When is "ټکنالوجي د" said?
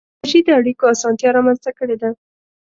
0.09-0.49